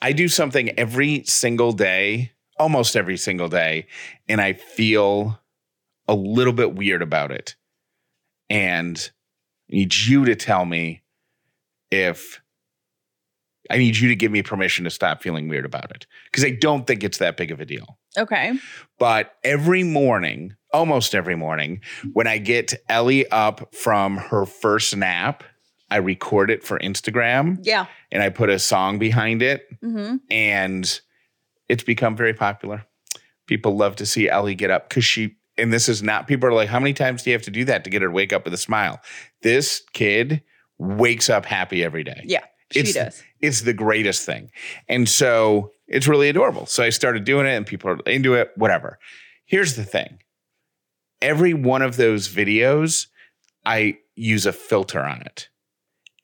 [0.00, 3.86] I do something every single day, almost every single day,
[4.28, 5.40] and I feel
[6.08, 7.56] a little bit weird about it.
[8.48, 9.10] And
[9.70, 11.02] I need you to tell me
[11.90, 12.40] if
[13.70, 16.50] I need you to give me permission to stop feeling weird about it because I
[16.50, 17.98] don't think it's that big of a deal.
[18.16, 18.52] Okay.
[18.98, 21.80] But every morning, almost every morning,
[22.12, 25.42] when I get Ellie up from her first nap,
[25.90, 27.86] I record it for Instagram Yeah.
[28.10, 30.16] and I put a song behind it Mm-hmm.
[30.30, 31.00] and
[31.68, 32.84] it's become very popular.
[33.46, 36.52] People love to see Ellie get up because she, and this is not, people are
[36.52, 38.32] like, how many times do you have to do that to get her to wake
[38.32, 39.00] up with a smile?
[39.42, 40.42] This kid
[40.78, 42.22] wakes up happy every day.
[42.24, 42.44] Yeah.
[42.72, 43.22] She It's- does.
[43.40, 44.50] It's the greatest thing.
[44.88, 46.66] And so it's really adorable.
[46.66, 48.98] So I started doing it and people are into it, whatever.
[49.44, 50.18] Here's the thing
[51.22, 53.06] every one of those videos,
[53.64, 55.48] I use a filter on it.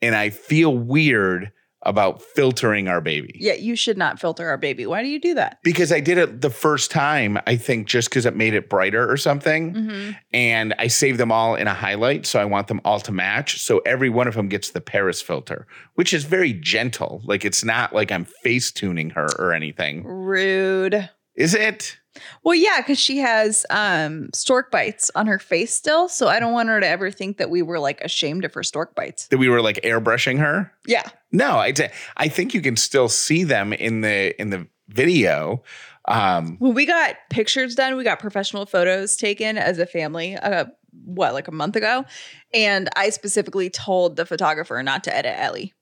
[0.03, 1.53] And I feel weird
[1.84, 3.36] about filtering our baby.
[3.41, 3.55] Yeah.
[3.55, 4.86] You should not filter our baby.
[4.86, 5.58] Why do you do that?
[5.64, 9.11] Because I did it the first time, I think just because it made it brighter
[9.11, 9.75] or something.
[9.75, 10.11] Mm-hmm.
[10.33, 12.25] And I saved them all in a highlight.
[12.25, 13.61] So I want them all to match.
[13.61, 17.20] So every one of them gets the Paris filter, which is very gentle.
[17.25, 20.05] Like it's not like I'm face tuning her or anything.
[20.05, 21.11] Rude.
[21.34, 21.98] Is it?
[22.44, 26.08] Well, yeah, because she has um stork bites on her face still.
[26.08, 28.62] So I don't want her to ever think that we were like ashamed of her
[28.62, 29.28] stork bites.
[29.28, 30.72] That we were like airbrushing her?
[30.86, 31.08] Yeah.
[31.33, 31.72] No, I,
[32.18, 35.62] I think you can still see them in the in the video.
[36.06, 40.66] Um, When we got pictures done, we got professional photos taken as a family, uh,
[41.05, 42.05] what, like a month ago?
[42.52, 45.72] And I specifically told the photographer not to edit Ellie.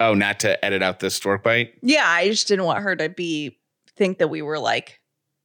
[0.00, 1.74] oh, not to edit out the stork bite.
[1.82, 3.58] Yeah, I just didn't want her to be
[3.96, 4.97] think that we were like,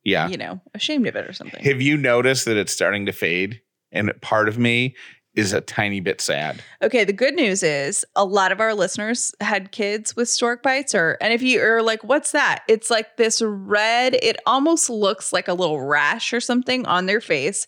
[0.03, 0.27] Yeah.
[0.27, 1.63] you know, ashamed of it or something.
[1.63, 3.61] Have you noticed that it's starting to fade?
[3.91, 4.95] And part of me
[5.35, 6.61] is a tiny bit sad.
[6.81, 10.93] Okay, the good news is a lot of our listeners had kids with stork bites,
[10.93, 12.63] or and if you are like, what's that?
[12.67, 17.21] It's like this red, it almost looks like a little rash or something on their
[17.21, 17.67] face.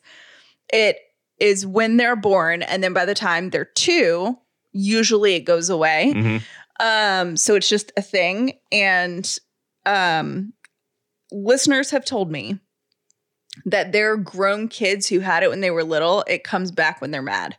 [0.71, 0.97] It
[1.39, 4.37] is when they're born, and then by the time they're two,
[4.71, 6.13] usually it goes away.
[6.15, 6.41] Mhm.
[6.79, 8.59] Um, so it's just a thing.
[8.71, 9.27] And
[9.87, 10.51] um
[11.35, 12.59] listeners have told me
[13.65, 17.11] that they're grown kids who had it when they were little, it comes back when
[17.11, 17.57] they're mad.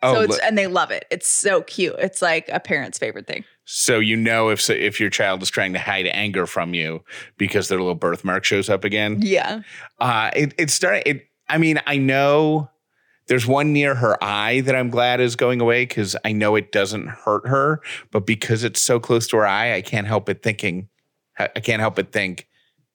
[0.00, 1.04] Oh, so it's look- and they love it.
[1.10, 1.96] It's so cute.
[1.98, 3.44] It's like a parent's favorite thing.
[3.64, 7.04] So you know if if your child is trying to hide anger from you
[7.36, 9.18] because their little birthmark shows up again.
[9.20, 9.60] Yeah.
[9.98, 12.70] Uh it it started it I mean, I know
[13.26, 16.72] there's one near her eye that I'm glad is going away because I know it
[16.72, 20.42] doesn't hurt her, but because it's so close to her eye, I can't help it
[20.42, 20.88] thinking
[21.38, 22.47] I can't help but think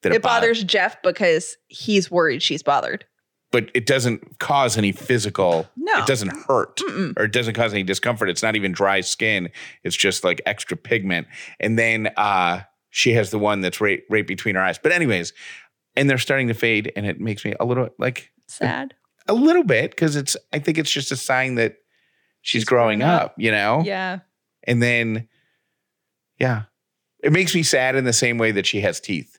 [0.04, 3.04] that It bothers Jeff because he's worried she's bothered.
[3.52, 5.98] but it doesn't cause any physical No.
[5.98, 7.18] it doesn't hurt Mm-mm.
[7.18, 9.50] or it doesn't cause any discomfort it's not even dry skin
[9.82, 11.26] it's just like extra pigment
[11.60, 15.32] and then uh she has the one that's right right between her eyes but anyways
[15.96, 18.94] and they're starting to fade and it makes me a little like Sad.
[19.28, 21.76] a little bit because it's i think it's just a sign that
[22.42, 23.34] she's, She's growing growing up, up.
[23.38, 24.20] you know Yeah.
[24.64, 25.28] and then
[26.40, 26.62] yeah
[27.22, 29.33] it makes me sad in the same way that she has teeth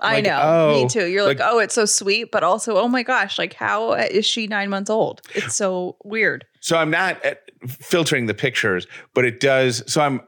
[0.00, 0.40] I Like, know.
[0.42, 1.06] oh, Me too.
[1.06, 4.26] You're like, like- oh, it's so sweet, but also, oh my gosh, like, how is
[4.26, 5.22] she nine months old?
[5.34, 6.46] It's so weird.
[6.60, 7.34] So I'm not uh,
[7.68, 9.82] filtering the pictures, but it does.
[9.90, 10.20] So I'm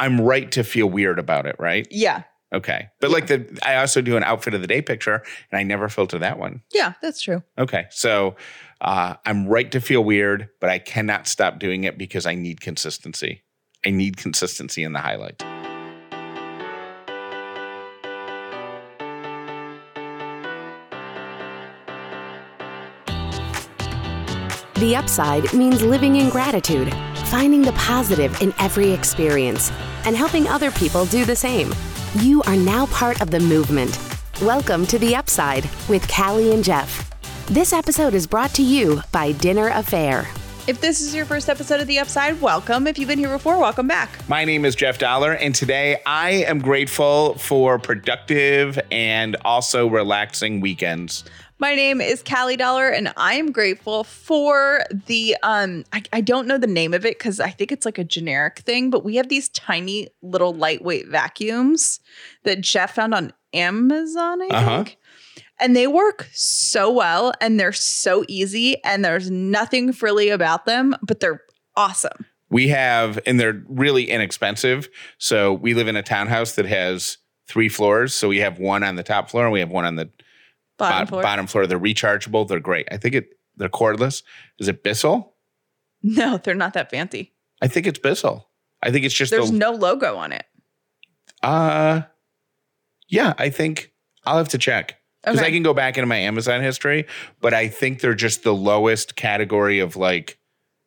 [0.00, 1.86] I'm right to feel weird about it, right?
[1.90, 2.22] Yeah.
[2.52, 2.88] Okay.
[3.00, 5.88] But like the I also do an outfit of the day picture, and I never
[5.88, 6.62] filter that one.
[6.72, 7.42] Yeah, that's true.
[7.58, 7.86] Okay.
[7.90, 8.36] So
[8.80, 12.60] uh, I'm right to feel weird, but I cannot stop doing it because I need
[12.60, 13.42] consistency.
[13.86, 15.42] I need consistency in the highlight.
[24.82, 26.92] The upside means living in gratitude,
[27.26, 29.70] finding the positive in every experience,
[30.04, 31.72] and helping other people do the same.
[32.18, 33.96] You are now part of the movement.
[34.40, 37.08] Welcome to The Upside with Callie and Jeff.
[37.46, 40.26] This episode is brought to you by Dinner A'Fare.
[40.68, 42.88] If this is your first episode of The Upside, welcome.
[42.88, 44.10] If you've been here before, welcome back.
[44.28, 50.60] My name is Jeff Dauler, and today I am grateful for productive and also relaxing
[50.60, 51.22] weekends.
[51.62, 55.84] My name is Callie Dauler, and I am grateful for the um.
[55.92, 58.58] I, I don't know the name of it because I think it's like a generic
[58.58, 62.00] thing, but we have these tiny little lightweight vacuums
[62.42, 64.42] that Jeff found on Amazon.
[64.42, 64.76] I Uh-huh.
[64.82, 64.98] think.
[65.60, 70.96] And they work so well and they're so easy and there's nothing frilly about them,
[71.00, 71.42] but they're
[71.76, 72.26] awesome.
[72.50, 74.88] We have, and they're really inexpensive.
[75.18, 78.14] So we live in a townhouse that has three floors.
[78.14, 80.10] So we have one on the top floor and we have one on the
[80.82, 81.22] Bottom bot- floor.
[81.22, 81.66] bottom floor.
[81.66, 82.46] They're rechargeable.
[82.48, 82.88] They're great.
[82.90, 83.28] I think it.
[83.56, 84.22] They're cordless.
[84.58, 85.34] Is it Bissell?
[86.02, 87.32] No, they're not that fancy.
[87.60, 88.48] I think it's Bissell.
[88.82, 90.44] I think it's just There's the, no logo on it.
[91.42, 92.02] uh
[93.08, 93.92] yeah, I think
[94.24, 94.98] I'll have to check.
[95.22, 95.46] Because Okay.
[95.48, 97.06] I can go back into my Amazon history,
[97.40, 100.38] but I think they're just the lowest category of like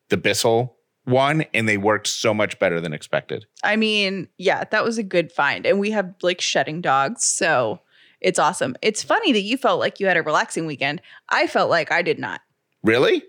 [0.10, 0.76] the Bissell
[1.06, 3.46] one, and they worked so much better than expected.
[3.64, 5.66] I mean, yeah, that was a good find.
[5.66, 7.24] And we have like shedding dogs.
[7.24, 7.80] So
[8.26, 8.76] it's awesome.
[8.82, 11.00] It's funny that you felt like you had a relaxing weekend.
[11.30, 12.42] I felt like I did not.
[12.84, 13.24] Really?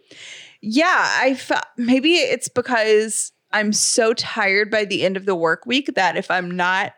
[0.63, 5.67] Yeah, I felt maybe it's because I'm so tired by the end of the work
[5.67, 6.95] week that if I'm not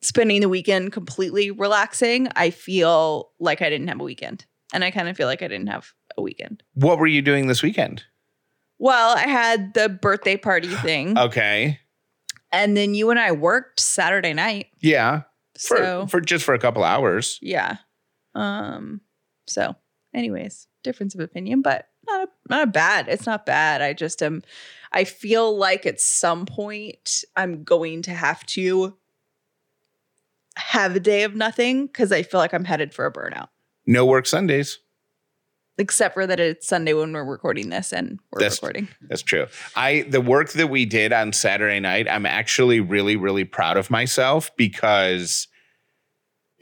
[0.00, 4.46] spending the weekend completely relaxing, I feel like I didn't have a weekend.
[4.72, 6.62] And I kind of feel like I didn't have a weekend.
[6.74, 8.04] What were you doing this weekend?
[8.78, 11.18] Well, I had the birthday party thing.
[11.18, 11.80] Okay.
[12.52, 14.66] and then you and I worked Saturday night.
[14.80, 15.22] Yeah.
[15.66, 17.38] For So for just for a couple hours.
[17.42, 17.76] yeah.
[18.34, 19.00] Um
[19.46, 19.76] so
[20.14, 23.08] anyways, difference of opinion, but not not bad.
[23.08, 23.82] It's not bad.
[23.82, 24.42] I just am
[24.92, 28.96] I feel like at some point I'm going to have to
[30.56, 33.48] have a day of nothing cuz I feel like I'm headed for a burnout.
[33.86, 34.78] No work Sundays.
[35.78, 38.88] Except for that it's Sunday when we're recording this and we're That's- recording.
[39.08, 39.46] That's true.
[39.74, 43.90] I the work that we did on Saturday night, I'm actually really really proud of
[43.90, 45.48] myself because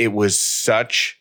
[0.00, 1.20] it was such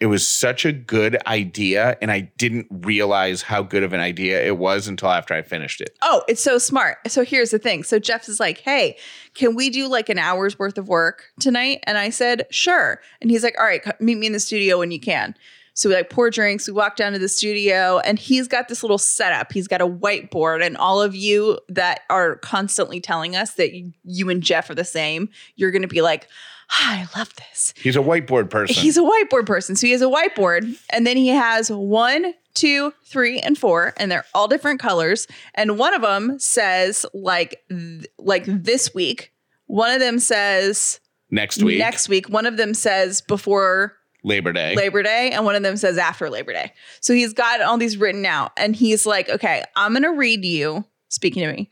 [0.00, 4.42] it was such a good idea and I didn't realize how good of an idea
[4.46, 5.90] it was until after I finished it.
[6.00, 6.96] Oh, it's so smart.
[7.08, 7.82] So here's the thing.
[7.82, 8.96] So Jeff is like, hey,
[9.34, 11.80] can we do like an hour's worth of work tonight?
[11.82, 13.02] And I said, sure.
[13.20, 15.34] And he's like, all right, meet me in the studio when you can.
[15.74, 16.66] So we like pour drinks.
[16.66, 19.52] We walk down to the studio and he's got this little setup.
[19.52, 20.64] He's got a whiteboard.
[20.64, 23.72] And all of you that are constantly telling us that
[24.04, 27.34] you, and Jeff are the same, you're going to be like, "Ah, Ah, I love
[27.36, 27.74] this.
[27.76, 28.76] He's a whiteboard person.
[28.76, 29.74] He's a whiteboard person.
[29.76, 34.10] So he has a whiteboard, and then he has one, two, three, and four, and
[34.10, 35.26] they're all different colors.
[35.54, 39.32] And one of them says like th- like this week.
[39.66, 41.00] One of them says
[41.30, 42.28] next week, next week.
[42.28, 44.74] One of them says before Labor Day.
[44.76, 46.72] Labor Day, and one of them says after Labor Day.
[47.00, 50.84] So he's got all these written out, and he's like, "Okay, I'm gonna read you."
[51.08, 51.70] Speaking to me,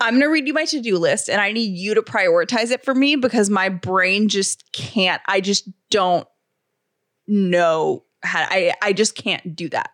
[0.00, 2.84] I'm gonna read you my to do list, and I need you to prioritize it
[2.84, 5.20] for me because my brain just can't.
[5.26, 6.26] I just don't
[7.26, 8.46] know how.
[8.48, 9.90] I I just can't do that.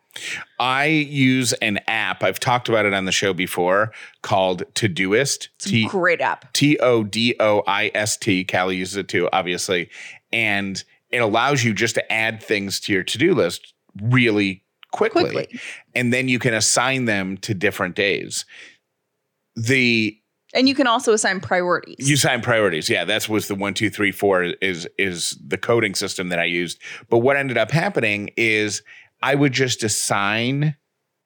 [0.58, 2.22] I use an app.
[2.22, 3.92] I've talked about it on the show before
[4.22, 5.48] called Todoist.
[5.56, 6.52] It's a great app.
[6.52, 8.44] T O D O I S T.
[8.44, 9.90] Callie uses it too, obviously.
[10.32, 15.30] And it allows you just to add things to your to do list really quickly.
[15.30, 15.60] Quickly.
[15.94, 18.44] And then you can assign them to different days.
[19.56, 20.18] The
[20.54, 22.08] And you can also assign priorities.
[22.08, 22.88] you assign priorities.
[22.88, 26.44] Yeah, that's was the one, two, three, four is is the coding system that I
[26.44, 26.78] used.
[27.08, 28.82] But what ended up happening is
[29.22, 30.76] I would just assign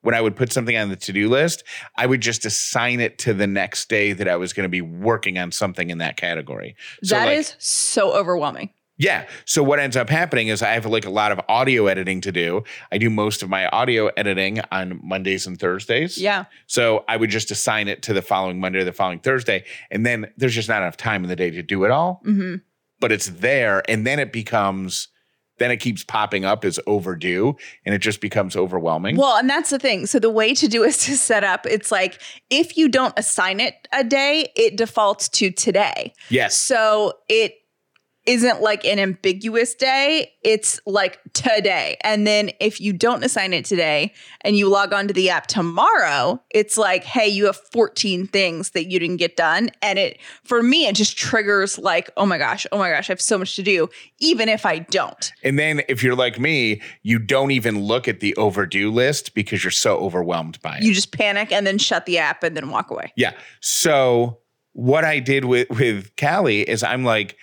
[0.01, 1.63] when I would put something on the to-do list,
[1.95, 4.81] I would just assign it to the next day that I was going to be
[4.81, 6.75] working on something in that category.
[7.03, 8.71] That like, is so overwhelming.
[9.01, 9.27] Yeah.
[9.45, 12.31] So what ends up happening is I have like a lot of audio editing to
[12.31, 12.63] do.
[12.91, 16.19] I do most of my audio editing on Mondays and Thursdays.
[16.19, 16.45] Yeah.
[16.67, 19.63] So I would just assign it to the following Monday or the following Thursday.
[19.89, 22.21] And then there's just not enough time in the day to do it all.
[22.23, 22.55] hmm
[22.99, 23.81] But it's there.
[23.89, 25.07] And then it becomes,
[25.57, 27.55] then it keeps popping up as overdue
[27.85, 29.17] and it just becomes overwhelming.
[29.17, 30.05] Well, and that's the thing.
[30.05, 33.59] So the way to do is to set up, it's like if you don't assign
[33.59, 36.13] it a day, it defaults to today.
[36.29, 36.55] yes.
[36.55, 37.55] So it
[38.25, 41.97] isn't like an ambiguous day, it's like today.
[42.03, 45.47] And then if you don't assign it today and you log on to the app
[45.47, 49.71] tomorrow, it's like, hey, you have 14 things that you didn't get done.
[49.81, 53.13] And it, for me, it just triggers like, oh my gosh, oh my gosh, I
[53.13, 55.31] have so much to do, even if I don't.
[55.43, 59.63] And then if you're like me, you don't even look at the overdue list because
[59.63, 60.83] you're so overwhelmed by it.
[60.83, 63.13] You just panic and then shut the app and then walk away.
[63.15, 63.33] Yeah.
[63.61, 64.41] So
[64.73, 67.37] what I did with with Callie is I'm like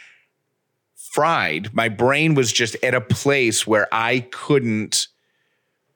[1.19, 1.75] fried.
[1.75, 5.09] My brain was just at a place where I couldn't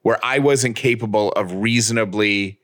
[0.02, 2.58] where I wasn't capable of reasonably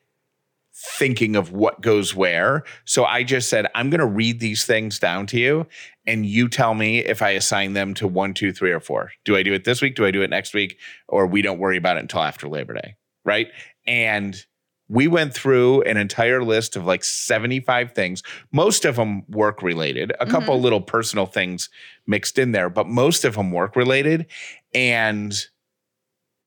[0.74, 2.64] thinking of what goes where.
[2.84, 5.68] So I just said, I'm going to read these things down to you
[6.04, 9.12] and you tell me if I assign them to one, two, three, or four.
[9.24, 9.94] Do I do it this week?
[9.94, 10.78] Do I do it next week?
[11.06, 12.96] Or we don't worry about it until after Labor Day.
[13.24, 13.46] Right.
[13.86, 14.44] And
[14.88, 18.22] we went through an entire list of like 75 things.
[18.52, 20.62] Most of them work related, a couple Mhm.
[20.62, 21.68] little personal things
[22.06, 24.26] mixed in there, but most of them work related.
[24.74, 25.34] And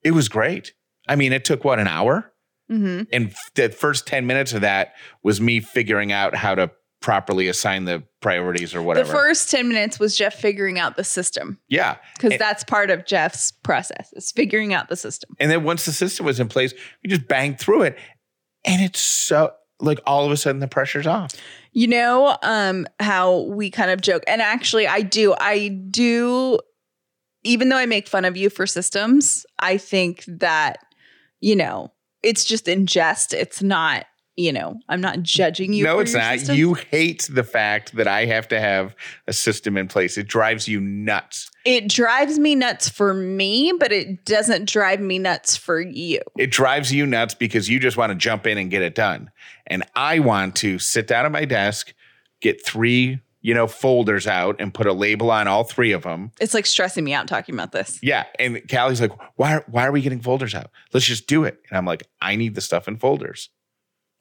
[0.04, 0.74] it was great.
[1.08, 2.34] I mean, it took what, an hour?
[2.72, 3.08] Mhm.
[3.12, 4.94] And the first 10 minutes of that
[5.24, 6.72] was me figuring out how to
[7.02, 9.08] properly assign the priorities or whatever.
[9.08, 11.98] The first 10 minutes was Jeff figuring out the system yeah.
[12.16, 15.36] because that's part of Jeff's process is figuring out the system.
[15.40, 17.98] And then once the system was in place, we just banged through it.
[18.66, 21.34] And it's so like all of a sudden the pressure's off.
[21.74, 26.60] You know, um, how we kind of joke, and actually, I do, I do,
[27.44, 30.80] even though I make fun of you for systems, I think that,
[31.40, 31.92] you know,
[32.22, 33.34] it's just in jest.
[33.34, 34.06] It's not,
[34.38, 35.84] you know, I'm not judging you.
[35.84, 36.40] no, it's not.
[36.40, 36.58] systems.
[36.58, 38.96] You hate the fact that I have to have
[39.28, 40.18] a system in place.
[40.18, 41.52] It drives you nuts.
[41.66, 46.22] It drives me nuts for me, but it doesn't drive me nuts for you.
[46.38, 49.32] It drives you nuts because you just want to jump in and get it done.
[49.68, 51.94] And I want to sit down at my desk,
[52.40, 56.32] get three, you know, folders out and put a label on all three of them.
[56.40, 58.00] It's like stressing me out talking about this.
[58.02, 58.26] Yeah.
[58.40, 60.70] And Callie's like, why, why are we getting folders out?
[60.94, 61.60] Let's just do it.
[61.70, 63.50] And I'm like, I need the stuff in folders.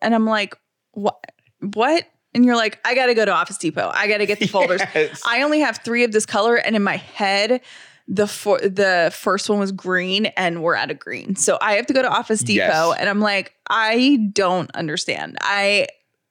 [0.03, 0.55] And I'm like,
[0.93, 1.25] what?
[1.61, 2.05] What?
[2.35, 3.91] And you're like, I got to go to Office Depot.
[3.93, 4.81] I got to get the folders.
[4.95, 5.21] Yes.
[5.27, 7.61] I only have three of this color, and in my head,
[8.09, 11.37] the for, the first one was green, and we're out of green.
[11.37, 12.97] So I have to go to Office Depot, Yes.
[12.99, 15.39] and I'm like, I don't understand.
[15.41, 15.87] I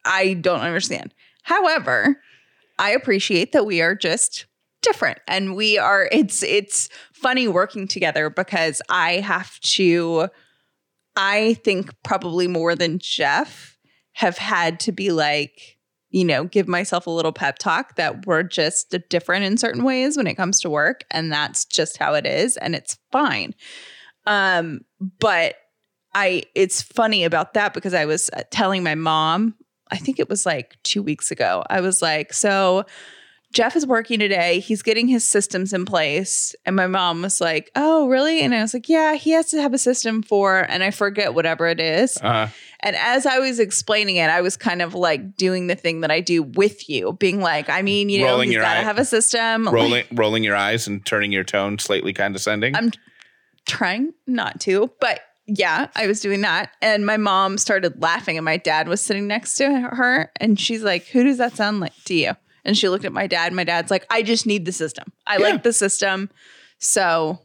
[0.05, 1.13] I don't understand.
[1.43, 2.21] However,
[2.77, 4.45] I appreciate that we are just
[4.81, 6.07] different, and we are.
[6.11, 10.29] It's it's funny working together because I have to.
[11.21, 13.77] I think probably more than Jeff
[14.13, 15.75] have had to be like
[16.11, 20.17] you know, give myself a little pep talk that we're just different in certain ways
[20.17, 23.53] when it comes to work and that's just how it is and it's fine.
[24.25, 24.81] Um
[25.19, 25.55] but
[26.15, 29.53] I it's funny about that because I was uh, telling my mom,
[29.91, 31.63] I think it was like 2 weeks ago.
[31.69, 32.85] I was like, "So
[33.51, 34.59] Jeff is working today.
[34.59, 38.61] He's getting his systems in place." And my mom was like, "Oh, really?" And I
[38.61, 41.79] was like, "Yeah, he has to have a system for and I forget whatever it
[41.79, 42.49] is." Uh,
[42.81, 46.11] And as I was explaining it, I was kind of like doing the thing that
[46.11, 48.81] I do with you, being like, I mean, you know, Rolling he's your got to
[48.85, 49.65] have a system.
[49.65, 52.75] Like, rolling, rolling your eyes and turning your tone slightly condescending.
[52.75, 52.91] I'm
[53.67, 56.71] trying not to, but yeah, I was doing that.
[56.81, 60.83] And my mom started laughing, and my dad was sitting next to her, and she's
[60.83, 62.33] like, Who does that sound like to you?
[62.65, 63.53] And she looked at my dad.
[63.53, 65.11] My dad's like, I just need the system.
[65.27, 65.43] I Yeah.
[65.43, 66.29] like the system.
[66.79, 67.39] So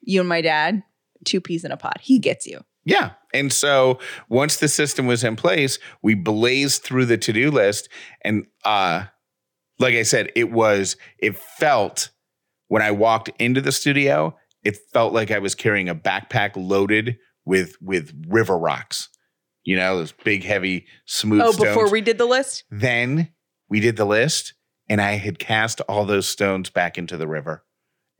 [0.00, 0.82] you and my dad,
[1.24, 1.98] two peas in a pod.
[2.00, 2.60] He gets you.
[2.84, 3.12] Yeah.
[3.34, 7.88] And so once the system was in place, we blazed through the to-do list
[8.22, 9.04] and uh
[9.78, 12.10] like I said, it was it felt
[12.68, 17.18] when I walked into the studio, it felt like I was carrying a backpack loaded
[17.44, 19.08] with with river rocks.
[19.64, 21.68] You know, those big heavy smooth Oh, stones.
[21.70, 22.64] before we did the list?
[22.70, 23.32] then
[23.68, 24.54] we did the list
[24.88, 27.64] and I had cast all those stones back into the river.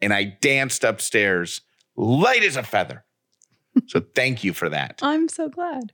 [0.00, 1.60] And I danced upstairs
[1.96, 3.04] light as a feather.
[3.86, 5.00] so thank you for that.
[5.02, 5.92] I'm so glad.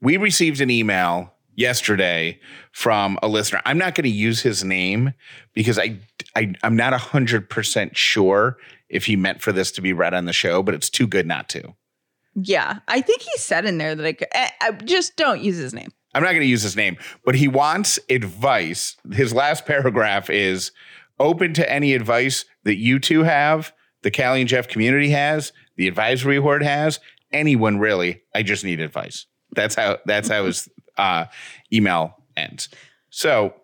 [0.00, 2.40] We received an email yesterday
[2.72, 3.60] from a listener.
[3.64, 5.12] I'm not going to use his name
[5.52, 5.98] because I,
[6.34, 8.56] I I'm not 100% sure
[8.88, 11.26] if he meant for this to be read on the show, but it's too good
[11.26, 11.74] not to.
[12.34, 14.28] Yeah, I think he said in there that I could.
[14.32, 15.92] I, I just don't use his name.
[16.14, 18.96] I'm not going to use his name, but he wants advice.
[19.12, 20.72] His last paragraph is
[21.18, 25.86] open to any advice that you two have, the Callie and Jeff community has, the
[25.86, 26.98] advisory board has,
[27.32, 28.22] anyone really.
[28.34, 29.26] I just need advice.
[29.52, 31.26] That's how that's how his uh,
[31.72, 32.68] email ends.
[33.10, 33.54] So,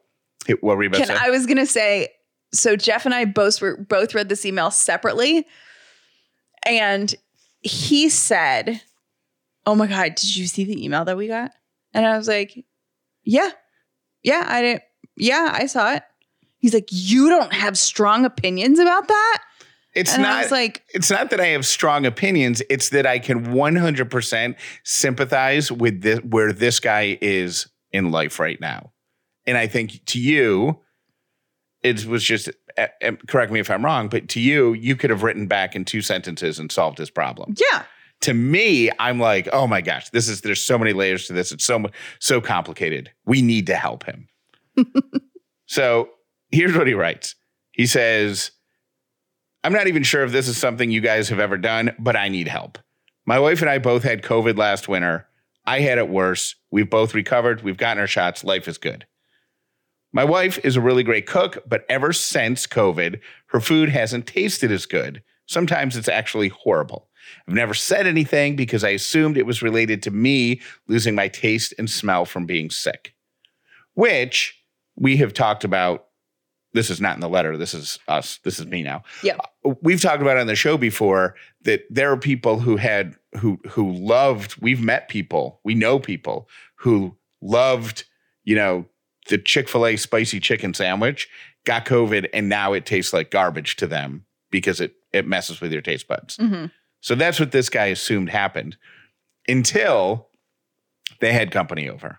[0.61, 1.21] what were you about Can to say?
[1.21, 2.09] I was gonna say,
[2.53, 5.47] so Jeff and I both were both read this email separately,
[6.65, 7.15] and
[7.61, 8.83] he said,
[9.65, 11.53] "Oh my god, did you see the email that we got?"
[11.97, 12.65] And I was like,
[13.25, 13.51] "Yeah,
[14.23, 14.83] yeah, I didn't.
[15.17, 16.03] Yeah, I saw it."
[16.59, 19.43] He's like, "You don't have strong opinions about that,"
[19.95, 22.63] it's and not like, it's not that I have strong opinions.
[22.69, 28.61] It's that I can 100% sympathize with this, where this guy is in life right
[28.61, 28.93] now.
[29.47, 30.81] And I think to you,
[31.83, 32.51] it was just,
[33.27, 36.03] correct me if I'm wrong, but to you, you could have written back in two
[36.03, 37.55] sentences and solved his problem.
[37.57, 37.85] "Yeah,
[38.23, 41.53] To me, I'm like, oh my gosh, this is, there's so many layers to this.
[41.53, 41.87] It's so,
[42.19, 43.11] so complicated.
[43.25, 44.29] We need to help him.
[45.67, 46.11] so
[46.51, 47.35] here's what he writes.
[47.73, 48.53] He says,
[49.63, 52.29] I'm not even sure if this is something you guys have ever done, but I
[52.29, 52.79] need help.
[53.27, 55.27] My wife and I both had COVID last winter.
[55.67, 56.55] I had it worse.
[56.71, 57.63] We've both recovered.
[57.63, 58.45] We've gotten our shots.
[58.45, 59.07] Life is good.
[60.13, 64.71] My wife is a really great cook, but ever since COVID, her food hasn't tasted
[64.71, 65.23] as good.
[65.47, 67.09] Sometimes it's actually horrible.
[67.47, 71.75] I've never said anything because I assumed it was related to me losing my taste
[71.79, 73.15] and smell from being sick,
[73.95, 74.63] which
[74.97, 76.05] we have talked about.
[76.73, 77.57] This is not in the letter.
[77.57, 78.39] This is us.
[78.45, 79.03] This is me now.
[79.23, 79.37] Yeah.
[79.81, 83.93] We've talked about on the show before that there are people who had who who
[83.93, 88.05] loved, we've met people, we know people who loved,
[88.45, 88.85] you know,
[89.29, 91.29] the Chick-fil-A spicy chicken sandwich,
[91.65, 95.73] got COVID, and now it tastes like garbage to them because it it messes with
[95.73, 96.37] your taste buds.
[96.37, 96.71] Mhm.
[97.07, 98.77] So that's what this guy assumed happened
[99.47, 100.27] until
[101.21, 102.19] they had company over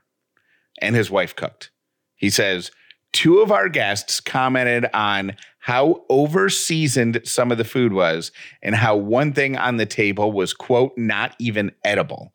[0.82, 1.72] and his wife cooked.
[2.15, 2.72] He says,
[3.12, 8.96] Two of our guests commented on how overseasoned some of the food was and how
[8.96, 12.32] one thing on the table was, quote, not even edible.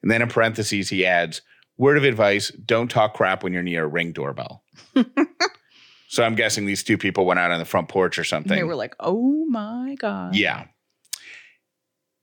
[0.00, 1.42] And then in parentheses, he adds,
[1.76, 4.62] word of advice don't talk crap when you're near a ring doorbell.
[6.08, 8.56] so I'm guessing these two people went out on the front porch or And something.
[8.56, 10.66] they were like, "Oh my god." Yeah.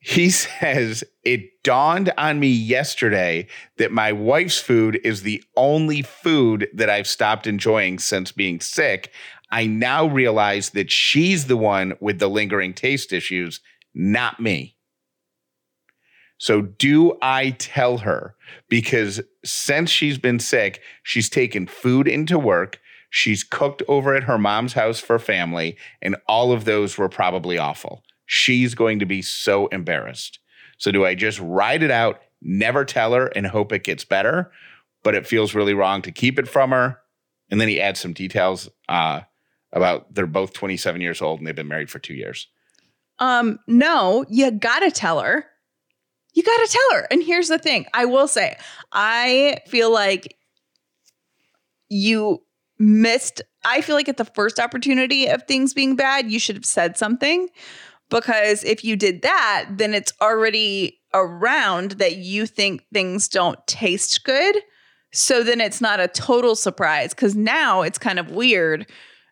[0.04, 6.68] He says, It dawned on me yesterday that my wife's food is the only food
[6.74, 9.12] that I've stopped enjoying since being sick.
[9.50, 13.62] I now realize that she's the one with the lingering taste issues,
[13.94, 14.76] not me.
[16.40, 18.36] So, do I tell her?
[18.68, 24.38] Because since she's been sick, she's taken food into work, she's cooked over at her
[24.38, 28.04] mom's house for family, and all of those were probably awful.
[28.36, 30.40] She's going to be so embarrassed.
[30.80, 34.52] So, do I just ride it out, never tell her, and hope it gets better?
[35.04, 36.98] But it feels really wrong to keep it from her.
[37.52, 39.22] And then he adds some details uh,
[39.72, 42.48] about they're both 27 years old and they've been married for two years.
[43.20, 45.46] Um, no, you gotta tell her.
[46.34, 47.08] You gotta tell her.
[47.12, 48.58] And here's the thing I will say,
[48.92, 50.36] I feel like
[51.88, 52.42] you
[52.80, 56.66] missed, I feel like at the first opportunity of things being bad, you should have
[56.66, 57.50] said something.
[58.10, 64.24] Because if you did that, then it's already around that you think things don't taste
[64.24, 64.56] good.
[65.12, 68.90] So then it's not a total surprise because now it's kind of weird.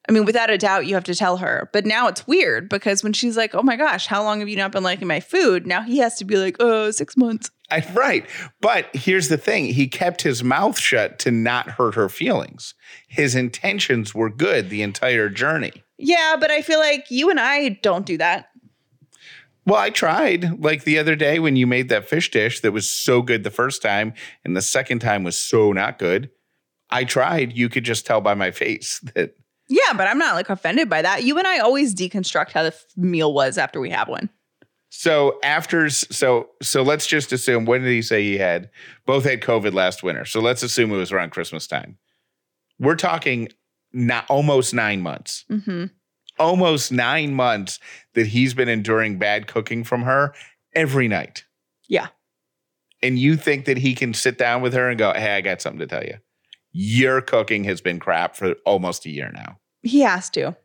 [0.08, 1.70] I mean, without a doubt, you have to tell her.
[1.74, 4.58] But now it's weird because when she's like, oh my gosh, how long have you
[4.58, 5.66] not been liking my food?
[5.66, 7.50] Now he has to be like, oh, six months.
[7.70, 8.26] I, right.
[8.60, 12.74] But here's the thing he kept his mouth shut to not hurt her feelings.
[13.08, 15.84] His intentions were good the entire journey.
[15.98, 18.48] Yeah, but I feel like you and I don't do that.
[19.72, 22.90] Well, I tried like the other day when you made that fish dish that was
[22.90, 26.30] so good the first time and the second time was so not good.
[26.90, 27.56] I tried.
[27.56, 29.34] You could just tell by my face that
[29.70, 31.24] Yeah, but I'm not like offended by that.
[31.24, 34.30] You and I always deconstruct how the f- meal was after we have one.
[34.90, 38.70] So after so so let's just assume when did he say he had
[39.06, 40.26] both had COVID last winter.
[40.26, 41.98] So let's assume it was around Christmas time.
[42.78, 43.48] We're talking
[43.94, 45.46] not almost 9 months.
[45.50, 45.86] Mm-hmm.
[46.40, 47.80] Almost 9 months
[48.14, 50.34] that he's been enduring bad cooking from her
[50.74, 51.44] every night.
[51.88, 52.08] Yeah.
[53.04, 55.62] And you think that he can sit down with her and go, "Hey, I got
[55.62, 56.18] something to tell you."
[56.72, 59.60] Your cooking has been crap for almost a year now.
[59.84, 60.56] He has to.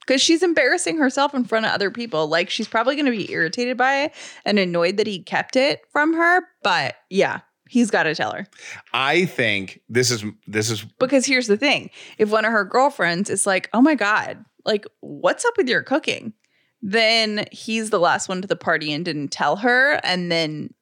[0.00, 2.28] Because she's embarrassing herself in front of other people.
[2.28, 5.82] Like she's probably going to be irritated by it and annoyed that he kept it
[5.92, 6.42] from her.
[6.62, 8.46] But yeah, he's got to tell her.
[8.94, 13.28] I think this is this is Because here's the thing if one of her girlfriends
[13.28, 16.32] is like, oh my God, like, what's up with your cooking?
[16.80, 19.98] Then he's the last one to the party and didn't tell her.
[20.04, 20.72] And then,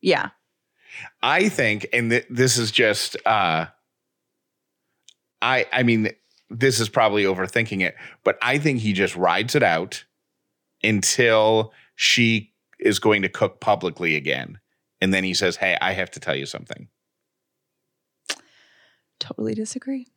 [0.00, 0.30] yeah.
[1.22, 3.66] I think, and th- this is just, uh,
[5.42, 6.08] I, I mean,
[6.48, 10.04] this is probably overthinking it, but I think he just rides it out
[10.82, 14.58] until she is going to cook publicly again,
[15.00, 16.88] and then he says, "Hey, I have to tell you something."
[19.18, 20.08] Totally disagree.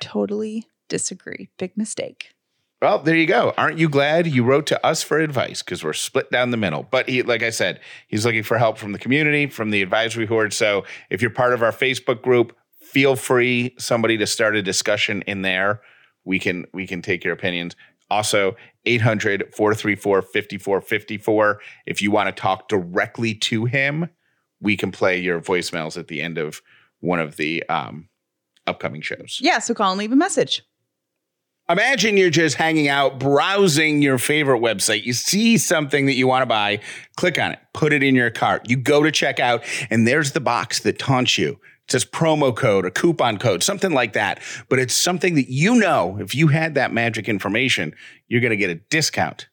[0.00, 1.48] Totally disagree.
[1.58, 2.34] Big mistake.
[2.80, 3.52] Well, there you go.
[3.58, 5.62] Aren't you glad you wrote to us for advice?
[5.62, 6.86] Because we're split down the middle.
[6.88, 10.26] But he, like I said, he's looking for help from the community, from the advisory
[10.26, 10.52] board.
[10.52, 15.22] So if you're part of our Facebook group, feel free somebody to start a discussion
[15.22, 15.80] in there.
[16.24, 17.74] We can we can take your opinions.
[18.10, 18.54] Also,
[18.86, 21.60] 800 434 5454.
[21.86, 24.08] If you want to talk directly to him,
[24.60, 26.62] we can play your voicemails at the end of
[27.00, 28.08] one of the um,
[28.66, 29.38] upcoming shows.
[29.42, 29.58] Yeah.
[29.58, 30.62] So call and leave a message.
[31.70, 35.04] Imagine you're just hanging out, browsing your favorite website.
[35.04, 36.80] You see something that you want to buy,
[37.16, 38.70] click on it, put it in your cart.
[38.70, 41.60] You go to checkout, and there's the box that taunts you.
[41.84, 44.40] It says promo code or coupon code, something like that.
[44.70, 47.94] But it's something that you know if you had that magic information,
[48.28, 49.48] you're going to get a discount.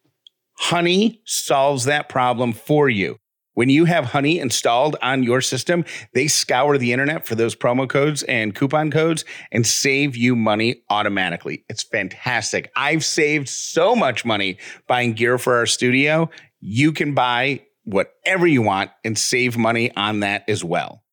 [0.57, 3.17] Honey solves that problem for you.
[3.55, 7.89] When you have Honey installed on your system, they scour the internet for those promo
[7.89, 11.63] codes and coupon codes and save you money automatically.
[11.69, 12.69] It's fantastic.
[12.75, 16.29] I've saved so much money buying gear for our studio.
[16.59, 21.04] You can buy whatever you want and save money on that as well.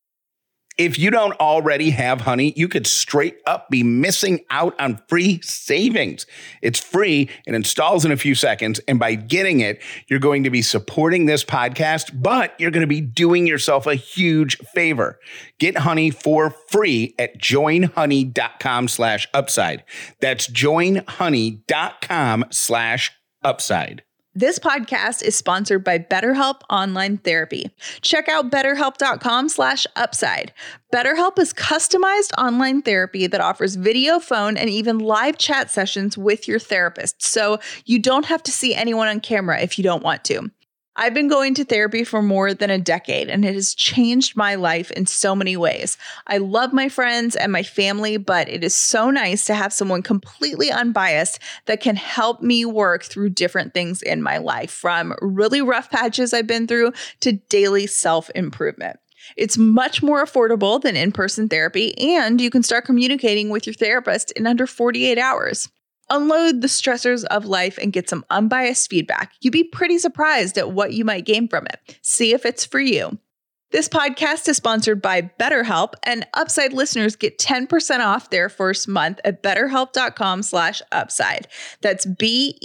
[0.77, 5.39] If you don't already have honey, you could straight up be missing out on free
[5.41, 6.25] savings.
[6.61, 8.79] It's free, it installs in a few seconds.
[8.87, 12.87] And by getting it, you're going to be supporting this podcast, but you're going to
[12.87, 15.19] be doing yourself a huge favor.
[15.59, 19.83] Get honey for free at joinhoney.com slash upside.
[20.21, 23.11] That's joinhoney.com slash
[23.43, 24.03] upside.
[24.35, 27.69] This podcast is sponsored by BetterHelp Online Therapy.
[28.01, 30.51] Check out betterhelp.com slash upside.
[30.91, 36.47] BetterHelp is customized online therapy that offers video, phone, and even live chat sessions with
[36.47, 37.21] your therapist.
[37.21, 40.49] So you don't have to see anyone on camera if you don't want to.
[40.95, 44.55] I've been going to therapy for more than a decade and it has changed my
[44.55, 45.97] life in so many ways.
[46.27, 50.03] I love my friends and my family, but it is so nice to have someone
[50.03, 55.61] completely unbiased that can help me work through different things in my life, from really
[55.61, 58.99] rough patches I've been through to daily self improvement.
[59.35, 63.73] It's much more affordable than in person therapy, and you can start communicating with your
[63.73, 65.69] therapist in under 48 hours.
[66.09, 69.33] Unload the stressors of life and get some unbiased feedback.
[69.41, 71.97] You'd be pretty surprised at what you might gain from it.
[72.01, 73.17] See if it's for you.
[73.73, 79.19] This podcast is sponsored by BetterHelp, and Upside listeners get 10% off their first month
[79.25, 81.47] at betterhelp.com slash upside.
[81.81, 82.63] That's B-E-T-T-E-R-H-E-L-P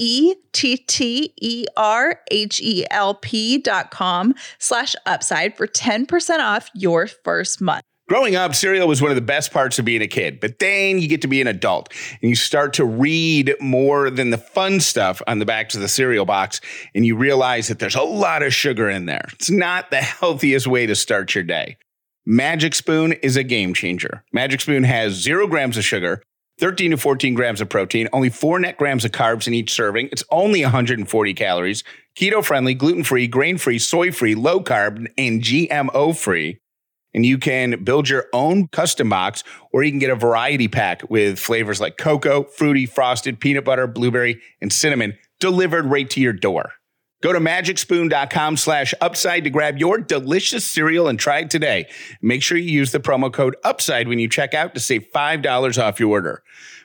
[3.59, 7.85] dot com slash upside for 10% off your first month.
[8.09, 10.99] Growing up, cereal was one of the best parts of being a kid, but then
[10.99, 11.93] you get to be an adult
[12.23, 15.89] and you start to read more than the fun stuff on the backs of the
[15.89, 16.63] cereal box,
[16.95, 19.27] and you realize that there's a lot of sugar in there.
[19.35, 21.77] It's not the healthiest way to start your day.
[22.25, 24.25] Magic Spoon is a game changer.
[24.33, 26.23] Magic Spoon has zero grams of sugar,
[26.61, 30.09] 13 to 14 grams of protein, only four net grams of carbs in each serving.
[30.13, 31.85] It's only 140 calories,
[32.19, 36.59] keto friendly, gluten free, grain free, soy free, low carb, and GMO free
[37.15, 41.09] and you can build your own custom box or you can get a variety pack
[41.11, 46.33] with flavors like cocoa, fruity, frosted, peanut butter, blueberry, and cinnamon delivered right to your
[46.33, 46.73] door.
[47.21, 51.89] Go to magicspoon.com slash upside to grab your delicious cereal and try it today.
[52.23, 55.83] Make sure you use the promo code upside when you check out to save $5
[55.83, 56.45] off your order.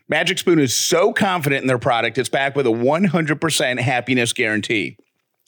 [0.10, 4.98] Magic Spoon is so confident in their product, it's backed with a 100% happiness guarantee.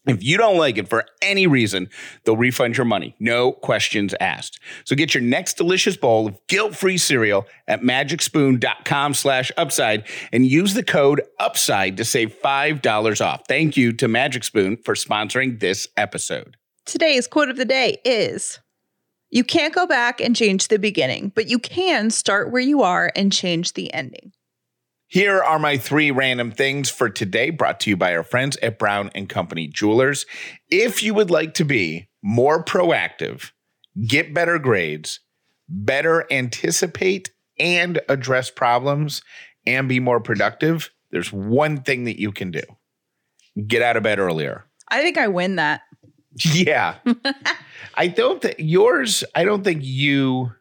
[0.08, 1.90] If you don't like it for any reason,
[2.24, 3.16] they'll refund your money.
[3.20, 4.60] No questions asked.
[4.84, 10.74] So get your next delicious bowl of guilt-free cereal at magicspoon.com slash upside and use
[10.74, 13.44] the code upside to save $5 off.
[13.48, 16.58] Thank you to Magic Spoon for sponsoring this episode.
[16.86, 18.60] Today's quote of the day is
[19.32, 23.12] You can't go back and change the beginning, but you can start where you are
[23.16, 24.34] and change the ending.
[25.08, 28.80] Here are my three random things for today, brought to you by our friends at
[28.80, 30.26] Brown and Company Jewelers.
[30.70, 33.52] If you would like to be more proactive,
[34.08, 35.20] get better grades,
[35.70, 39.22] better anticipate and address problems,
[39.66, 42.62] and be more productive, there's one thing that you can do
[43.68, 44.66] get out of bed earlier.
[44.90, 45.82] I think I win that.
[46.44, 46.96] Yeah.
[47.96, 50.52] I don't think yours, I don't think you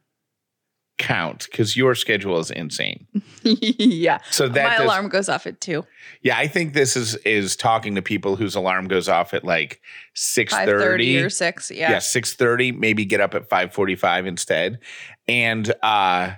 [0.99, 3.07] count because your schedule is insane.
[3.43, 4.19] yeah.
[4.31, 5.85] So that my does- alarm goes off at two.
[6.23, 9.81] Yeah, I think this is is talking to people whose alarm goes off at like
[10.15, 11.71] six thirty or six.
[11.71, 11.91] Yeah.
[11.93, 12.73] Yeah, six thirty.
[12.73, 14.79] Maybe get up at five forty five instead.
[15.27, 16.33] And uh,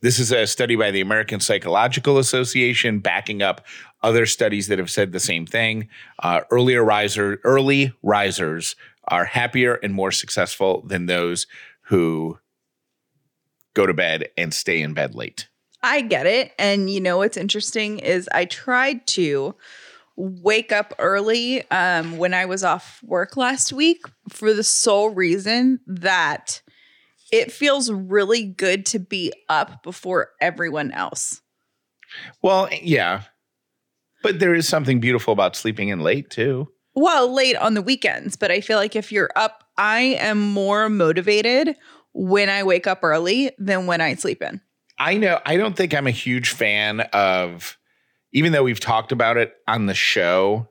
[0.00, 3.64] this is a study by the American Psychological Association, backing up
[4.02, 5.88] other studies that have said the same thing.
[6.18, 8.74] Uh, earlier riser, early risers
[9.08, 11.46] are happier and more successful than those
[11.82, 12.38] who
[13.74, 15.48] go to bed and stay in bed late.
[15.82, 16.52] I get it.
[16.58, 19.54] And you know what's interesting is I tried to
[20.16, 25.80] wake up early um, when I was off work last week for the sole reason
[25.86, 26.62] that
[27.32, 31.40] it feels really good to be up before everyone else.
[32.42, 33.22] Well, yeah.
[34.22, 36.68] But there is something beautiful about sleeping in late too.
[36.94, 40.90] Well, late on the weekends, but I feel like if you're up, I am more
[40.90, 41.74] motivated
[42.12, 44.60] when I wake up early than when I sleep in.
[44.98, 47.78] I know I don't think I'm a huge fan of
[48.32, 50.68] even though we've talked about it on the show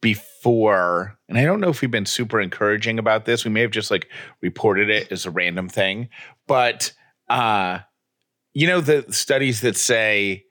[0.00, 3.44] before, and I don't know if we've been super encouraging about this.
[3.44, 4.08] We may have just like
[4.40, 6.08] reported it as a random thing,
[6.46, 6.92] but
[7.28, 7.80] uh
[8.52, 10.44] you know the studies that say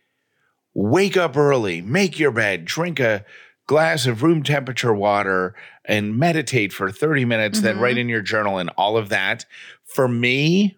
[0.74, 3.26] wake up early, make your bed, drink a
[3.68, 7.82] glass of room temperature water and meditate for 30 minutes, then Mhm.
[7.82, 9.46] write in your journal and all of that.
[9.86, 10.78] For me,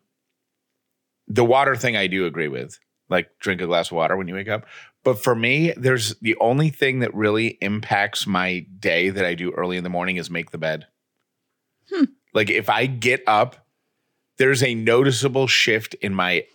[1.27, 2.79] the water thing I do agree with.
[3.09, 4.65] Like drink a glass of water when you wake up.
[5.03, 9.51] But for me, there's the only thing that really impacts my day that I do
[9.51, 10.87] early in the morning is make the bed.
[11.89, 12.05] Hmm.
[12.33, 13.65] Like if I get up,
[14.37, 16.45] there's a noticeable shift in my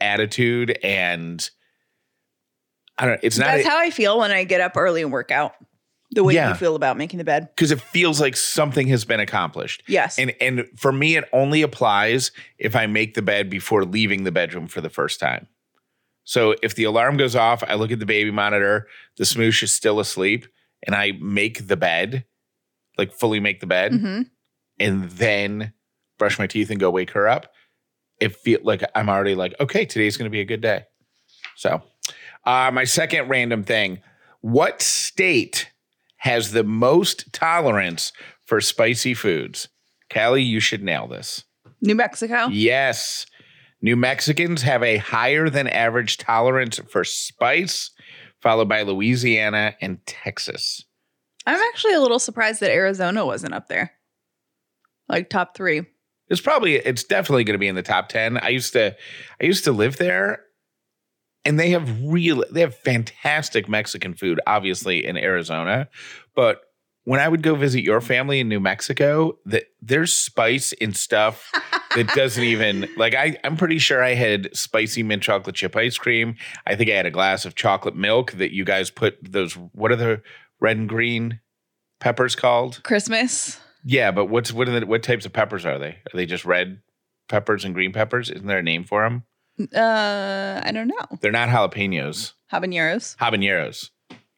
[0.00, 1.48] attitude and
[2.96, 3.20] I don't know.
[3.22, 5.54] It's not That's how I feel when I get up early and work out.
[6.10, 6.48] The way Yeah.
[6.48, 7.48] you feel about making the bed.
[7.54, 9.82] because it feels like something has been accomplished.
[9.86, 10.18] Yes.
[10.18, 14.32] And and for me, it only applies if I make the bed before leaving the
[14.32, 15.46] bedroom for the first time.
[16.24, 19.74] So if the alarm goes off, I look at the baby monitor, the smoosh is
[19.74, 20.46] still asleep,
[20.86, 22.24] and I make the bed,
[22.98, 24.22] like fully make the bed, hmm
[24.80, 25.72] and then
[26.18, 27.52] brush my teeth and go wake her up.
[28.20, 30.84] It feel like I'm already like, okay, today's gonna be a good day.
[31.56, 31.82] So
[32.44, 34.00] uh, my second random thing.
[34.40, 35.70] What state
[36.18, 38.12] has the most tolerance
[38.44, 39.68] for spicy foods?
[40.12, 41.44] Callie, you should nail this.
[41.80, 42.48] New Mexico.
[42.48, 43.26] Yes.
[43.80, 47.90] New Mexicans have a higher than average tolerance for spice,
[48.40, 50.84] followed by Louisiana and Texas.
[51.46, 53.92] I'm actually a little surprised that Arizona wasn't up there.
[55.08, 55.86] Like top three.
[56.28, 58.36] It's probably it's definitely going to be in the top 10.
[58.38, 58.94] I used to
[59.40, 60.42] I used to live there
[61.48, 65.88] and they have real they have fantastic Mexican food obviously in Arizona,
[66.36, 66.60] but
[67.04, 71.50] when I would go visit your family in New Mexico, that there's spice in stuff
[71.96, 75.96] that doesn't even like I I'm pretty sure I had spicy mint chocolate chip ice
[75.96, 76.36] cream.
[76.66, 79.90] I think I had a glass of chocolate milk that you guys put those what
[79.90, 80.22] are the
[80.60, 81.40] red and green
[81.98, 82.82] peppers called?
[82.84, 83.58] Christmas.
[83.84, 85.92] Yeah, but what's what are the what types of peppers are they?
[85.92, 86.82] Are they just red
[87.30, 88.28] peppers and green peppers?
[88.28, 89.24] Isn't there a name for them?
[89.74, 91.18] Uh, I don't know.
[91.20, 93.16] They're not jalapenos, Habaneros.
[93.16, 93.90] habaneros,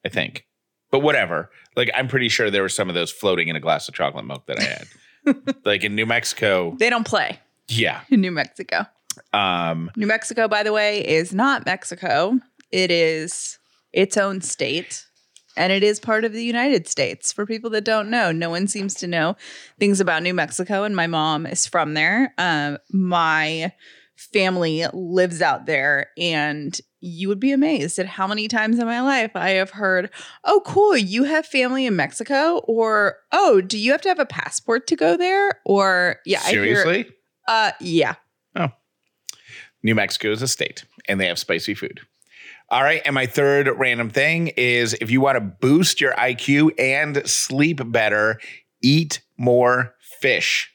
[0.04, 0.46] I think.
[0.90, 1.50] But whatever.
[1.76, 4.24] Like I'm pretty sure there were some of those floating in a glass of chocolate
[4.24, 5.56] milk that I had.
[5.64, 6.74] like in New Mexico.
[6.78, 8.00] They don't play Yeah.
[8.10, 8.86] in New Mexico.
[9.32, 12.38] Um New Mexico, by the way, is not Mexico.
[12.72, 13.58] It is
[13.92, 15.06] its own state.
[15.56, 17.32] And it is part of the United States.
[17.32, 19.36] For people that don't know, no one seems to know
[19.78, 20.84] things about New Mexico.
[20.84, 22.32] And my mom is from there.
[22.38, 23.72] Um, my
[24.32, 26.08] family lives out there.
[26.18, 30.10] And you would be amazed at how many times in my life I have heard,
[30.44, 32.58] oh, cool, you have family in Mexico.
[32.64, 35.60] Or, oh, do you have to have a passport to go there?
[35.64, 37.12] Or, yeah, I hear, seriously?
[37.48, 38.16] uh, yeah.
[38.54, 38.68] Oh.
[39.82, 42.00] New Mexico is a state and they have spicy food.
[42.68, 43.02] All right.
[43.04, 47.80] And my third random thing is if you want to boost your IQ and sleep
[47.90, 48.38] better,
[48.82, 50.70] eat more fish.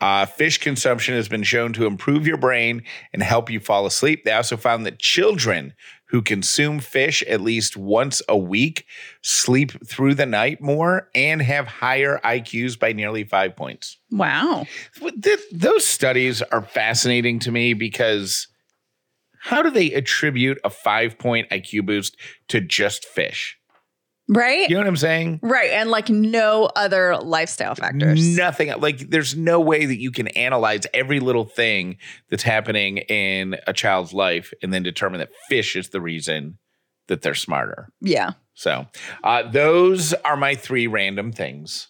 [0.00, 2.82] Uh, fish consumption has been shown to improve your brain
[3.12, 4.24] and help you fall asleep.
[4.24, 5.74] They also found that children
[6.06, 8.84] who consume fish at least once a week
[9.22, 13.98] sleep through the night more and have higher IQs by nearly five points.
[14.10, 14.66] Wow.
[15.00, 18.48] Th- those studies are fascinating to me because
[19.40, 22.16] how do they attribute a five point IQ boost
[22.48, 23.56] to just fish?
[24.30, 24.68] Right?
[24.68, 25.40] You know what I'm saying?
[25.42, 25.70] Right.
[25.70, 28.36] And like no other lifestyle factors.
[28.36, 31.96] Nothing like there's no way that you can analyze every little thing
[32.30, 36.58] that's happening in a child's life and then determine that fish is the reason
[37.08, 37.88] that they're smarter.
[38.00, 38.32] Yeah.
[38.54, 38.86] So,
[39.24, 41.88] uh, those are my three random things.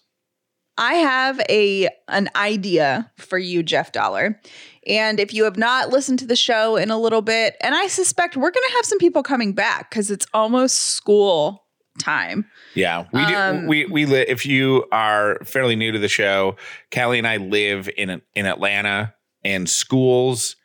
[0.79, 4.41] I have a an idea for you, Jeff Dauler.
[4.87, 7.87] And if you have not listened to the show in a little bit, and I
[7.87, 11.60] suspect we're gonna have some people coming back because it's almost school
[11.99, 12.47] time.
[12.75, 13.35] Yeah, we do.
[13.35, 16.57] Um, we we li- if you are fairly new to the show,
[16.95, 20.57] Callie and I live in in Atlanta, and schools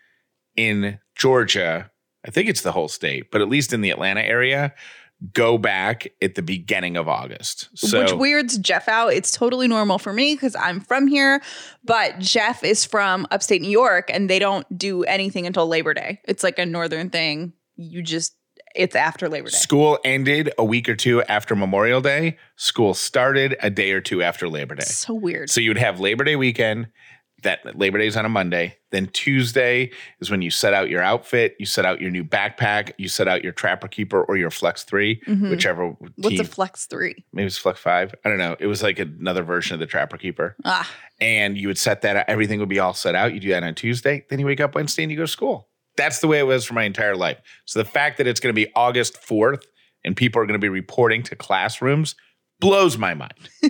[0.55, 1.91] in Georgia.
[2.25, 4.73] I think it's the whole state, but at least in the Atlanta area,
[5.33, 7.69] go back at the beginning of August.
[7.75, 9.13] So which weirds Jeff out.
[9.13, 11.41] It's totally normal for me because I'm from here,
[11.83, 16.19] but Jeff is from upstate New York and they don't do anything until Labor Day.
[16.27, 17.53] It's like a northern thing.
[17.75, 18.35] You just
[18.75, 19.57] it's after Labor Day.
[19.57, 22.37] school ended a week or two after Memorial Day.
[22.55, 24.83] School started a day or two after Labor Day.
[24.85, 25.49] So weird.
[25.49, 26.87] So you would have Labor Day weekend.
[27.43, 28.77] That Labor Day is on a Monday.
[28.91, 32.93] Then Tuesday is when you set out your outfit, you set out your new backpack,
[32.97, 35.51] you set out your Trapper Keeper or your Flex 3, Mhm.
[35.51, 36.39] whichever What's team.
[36.41, 37.23] a flex three?
[37.33, 38.15] maybe it's Flex 5.
[38.25, 38.55] I don't know.
[38.59, 40.55] It was like another version of the Trapper Keeper.
[40.65, 40.89] Ah,
[41.21, 42.25] And you would set that out.
[42.27, 43.33] Everything would be all set out.
[43.33, 44.25] You do that on Tuesday.
[44.29, 45.69] Then you wake up Wednesday and you go to school.
[45.97, 47.37] That's the way it was for my entire life.
[47.65, 49.63] So the fact that it's going to be August 4th
[50.03, 52.15] and people are going to be reporting to classrooms
[52.59, 53.33] blows my mind.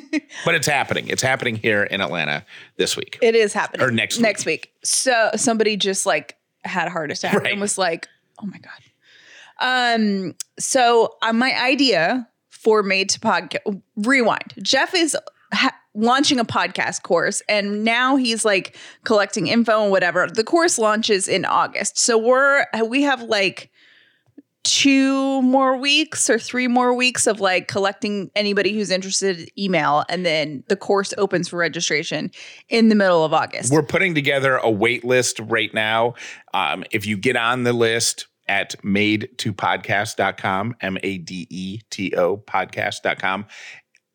[0.45, 1.07] but it's happening.
[1.07, 2.45] It's happening here in Atlanta
[2.77, 3.17] this week.
[3.21, 3.85] it is happening.
[3.85, 4.23] Or next week.
[4.23, 4.71] next week.
[4.83, 7.51] So somebody just like had a heart attack Right.
[7.51, 8.07] and was like,
[8.41, 8.71] "Oh my god."
[9.59, 10.35] Um.
[10.59, 13.81] So uh, my idea for Made to Podcast.
[13.95, 14.53] Rewind.
[14.61, 15.15] Jeff is
[15.53, 20.27] ha- launching a podcast course, and now he's like collecting info and whatever.
[20.27, 23.71] The course launches in August, so we're we have like
[24.63, 30.25] two more weeks or three more weeks of like collecting anybody who's interested email and
[30.25, 32.31] then the course opens for registration
[32.67, 36.15] in the middle of august We're putting together a wait list right now.
[36.55, 41.79] Um, if you get on the list at made to podcast.com, M A D E
[41.89, 43.45] T O podcast.com,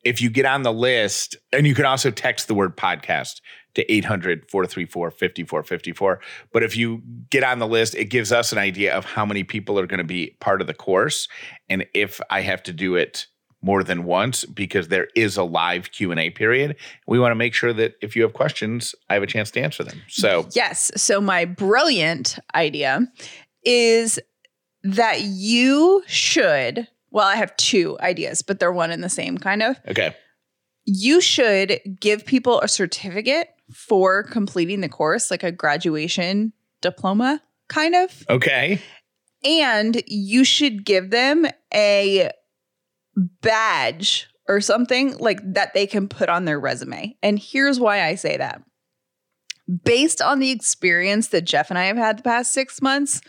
[0.05, 3.41] if you get on the list, and you can also text the word podcast
[3.75, 6.21] to 800 434 5454.
[6.53, 9.45] But if you get on the list, it gives us an idea of how many
[9.45, 11.29] people are going to be part of the course.
[11.69, 13.27] And if I have to do it
[13.63, 16.75] more than once because there is a live q&a period
[17.07, 19.61] we want to make sure that if you have questions i have a chance to
[19.61, 23.07] answer them so yes so my brilliant idea
[23.65, 24.19] is
[24.83, 29.62] that you should well i have two ideas but they're one and the same kind
[29.62, 30.14] of okay
[30.85, 37.94] you should give people a certificate for completing the course like a graduation diploma kind
[37.94, 38.81] of okay
[39.44, 42.31] and you should give them a
[43.42, 47.16] badge or something like that they can put on their resume.
[47.23, 48.62] And here's why I say that.
[49.85, 53.20] Based on the experience that Jeff and I have had the past 6 months,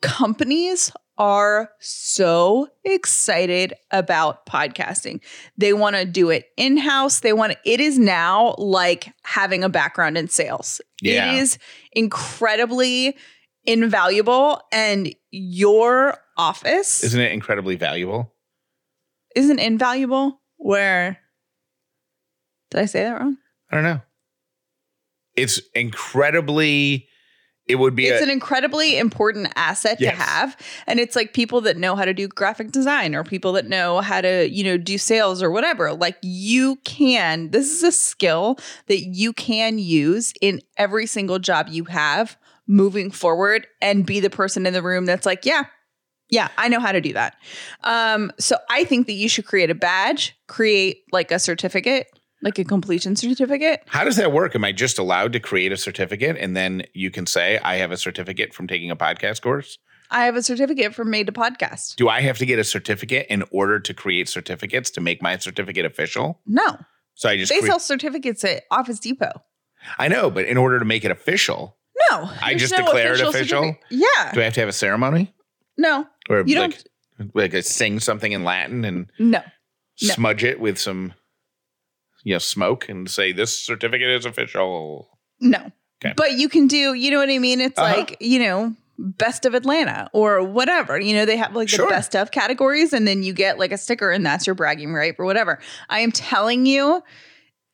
[0.00, 5.20] companies are so excited about podcasting.
[5.58, 7.20] They want to do it in-house.
[7.20, 10.80] They want it is now like having a background in sales.
[11.02, 11.34] Yeah.
[11.34, 11.58] It is
[11.92, 13.16] incredibly
[13.64, 18.32] invaluable and your office isn't it incredibly valuable
[19.36, 21.18] isn't invaluable where
[22.70, 23.36] did i say that wrong
[23.70, 24.00] i don't know
[25.36, 27.06] it's incredibly
[27.70, 30.16] it would be it's a, an incredibly important asset Yes.
[30.16, 30.56] to have
[30.86, 34.00] and it's like people that know how to do graphic design or people that know
[34.00, 38.58] how to you know do sales or whatever like you can this is a skill
[38.86, 44.30] that you can use in every single job you have moving forward and be the
[44.30, 45.64] person in the room that's like yeah
[46.30, 47.34] yeah i know how to do that
[47.82, 52.06] um so i think that you should create a badge create like a certificate
[52.42, 53.82] like a completion certificate?
[53.86, 54.54] How does that work?
[54.54, 57.90] Am i just allowed to create a certificate and then you can say i have
[57.92, 59.78] a certificate from taking a podcast course
[60.10, 61.96] i have a certificate from made to podcast.
[61.96, 65.36] Do i have to get a certificate in order to create certificates to make my
[65.38, 66.40] certificate official?
[66.46, 66.78] No.
[67.14, 69.32] So i just they crea- sell certificates at office depot.
[69.98, 71.76] I know but in order to make it official
[72.10, 73.76] No, I just declare it official?
[73.90, 75.32] Yeah, do i have to have a ceremony?
[75.76, 76.78] No, or you like
[77.34, 79.10] like I sing something in latin and.
[79.18, 79.40] No,
[80.02, 80.14] No.
[80.14, 81.12] smudge it with some
[82.24, 85.08] you know smoke and say this certificate is official
[85.40, 85.70] no.
[86.04, 86.14] Okay.
[86.16, 86.94] But you can do.
[86.94, 87.60] You know what I mean?
[87.60, 87.96] It's Uh-huh.
[87.96, 90.98] like you know, best of Atlanta or whatever.
[91.00, 91.86] You know, they have like Sure.
[91.86, 94.92] the best of categories, and then you get like a sticker, and that's your bragging
[94.94, 95.58] right or whatever.
[95.88, 97.02] I am telling you.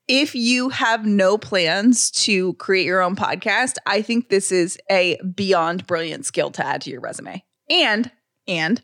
[0.09, 5.19] If you have no plans to create your own podcast, I think this is a
[5.35, 7.43] beyond brilliant skill to add to your resume.
[7.69, 8.09] And
[8.47, 8.81] and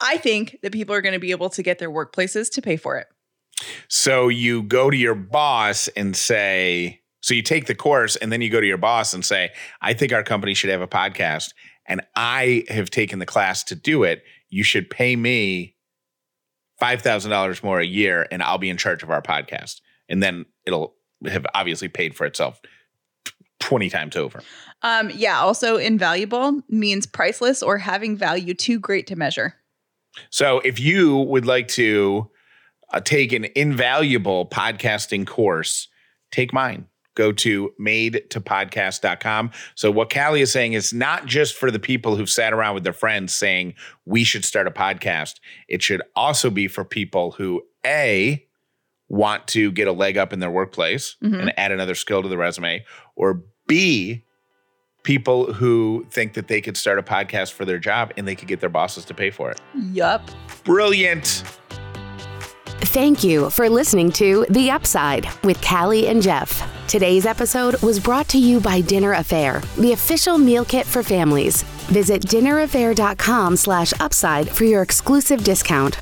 [0.00, 2.78] I think that people are going to be able to get their workplaces to pay
[2.78, 3.08] for it.
[3.88, 8.42] So you go to your boss and say, so you take the course and then
[8.42, 11.54] you go to your boss and say, I think our company should have a podcast
[11.86, 14.22] and I have taken the class to do it.
[14.50, 15.76] You should pay me
[16.80, 19.80] $5,000 more a year and I'll be in charge of our podcast.
[20.08, 20.94] And then it'll
[21.26, 22.60] have obviously paid for itself
[23.60, 24.42] 20 times over.
[24.82, 29.54] Um, yeah, also invaluable means priceless or having value too great to measure.
[30.30, 32.30] So if you would like to
[32.94, 35.88] uh, take an invaluable podcasting course,
[36.30, 36.86] take mine.
[37.16, 39.52] Go to made to podcast.com.
[39.76, 42.82] So what Callie is saying is not just for the people who've sat around with
[42.82, 45.34] their friends saying we should start a podcast.
[45.68, 48.44] It should also be for people who A
[49.08, 51.40] want to get a leg up in their workplace Mhm.
[51.42, 54.24] and add another skill to the resume, or B
[55.04, 58.48] people who think that they could start a podcast for their job and they could
[58.48, 59.60] get their bosses to pay for it.
[59.92, 60.28] Yup.
[60.64, 61.44] Brilliant.
[62.80, 66.70] Thank you for listening to The Upside with Callie and Jeff.
[66.86, 71.62] Today's episode was brought to you by Dinner A'Fare, the official meal kit for families.
[71.88, 75.96] Visit dinnerafare.com slash upside for your exclusive discount.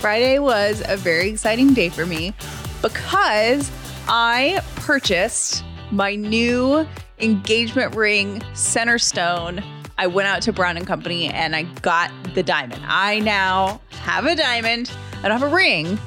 [0.00, 2.34] Friday was a very exciting day for me
[2.82, 3.70] because
[4.08, 6.86] I purchased my new
[7.18, 9.62] engagement ring center stone.
[9.98, 12.82] I went out to Brown and Company and I got the diamond.
[12.86, 14.90] I now have a diamond.
[15.22, 15.98] I don't have a ring,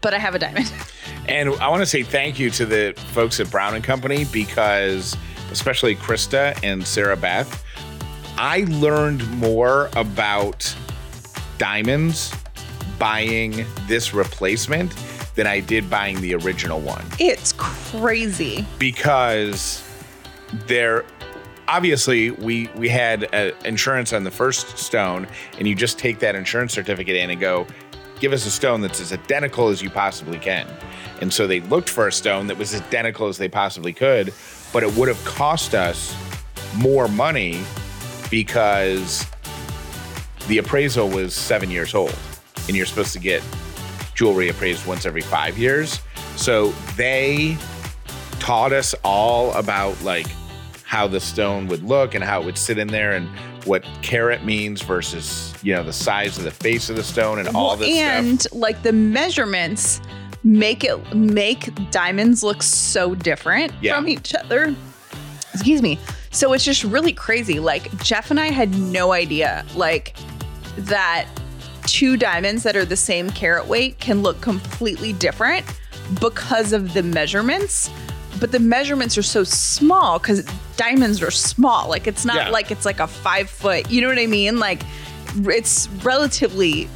[0.00, 0.72] but I have a diamond.
[1.26, 5.14] And I want to say thank you to the folks at Brown and Company because,
[5.52, 7.62] especially Krista and Sarah Beth,
[8.38, 10.74] I learned more about
[11.58, 12.34] diamonds
[12.98, 14.94] buying this replacement
[15.34, 18.64] than I did buying the original one It's crazy.
[18.78, 19.82] because
[20.66, 21.04] there
[21.68, 25.26] obviously we we had uh, insurance on the first stone
[25.58, 27.66] and you just take that insurance certificate in and go
[28.20, 30.66] give us a stone that's as identical as you possibly can.
[31.20, 34.32] And so they looked for a stone that was as identical as they possibly could
[34.72, 36.14] but it would have cost us
[36.76, 37.62] more money
[38.30, 39.26] because
[40.46, 42.16] the appraisal was seven years old
[42.66, 43.42] and you're supposed to get
[44.14, 46.00] jewelry appraised once every five years.
[46.36, 47.56] So they
[48.38, 50.26] taught us all about like
[50.84, 53.28] how the stone would look and how it would sit in there and
[53.68, 57.48] what carat means versus you know the size of the face of the stone and
[57.48, 58.52] all Well, this and stuff.
[58.58, 60.00] like the measurements
[60.44, 63.96] make it make diamonds look so different Yeah.
[63.96, 64.74] from each other.
[65.52, 65.98] Excuse me.
[66.30, 67.58] So it's just really crazy.
[67.60, 70.16] Like Jeff and I had no idea like
[70.76, 71.26] that
[71.86, 75.66] two diamonds that are the same carat weight can look completely different
[76.20, 77.90] because of the measurements.
[78.40, 80.44] But the measurements are so small because
[80.76, 81.88] diamonds are small.
[81.88, 82.48] Like it's not Yeah.
[82.50, 83.90] like it's like a five foot.
[83.90, 84.58] You know what I mean?
[84.58, 84.82] Like
[85.44, 86.88] it's relatively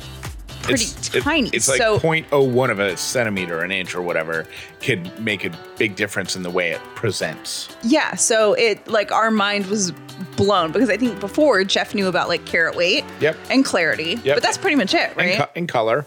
[0.63, 1.51] pretty It's, it- tiny.
[1.53, 4.47] it's like so 0.01 of a centimeter, an inch, or whatever,
[4.81, 7.69] could make a big difference in the way it presents.
[7.83, 9.91] yeah, so it like our mind was
[10.37, 13.37] blown because I think before Jeff knew about like carat weight Yep.
[13.51, 14.37] and clarity, Yep.
[14.37, 15.31] but that's pretty much it, right?
[15.31, 16.07] And, co- and color.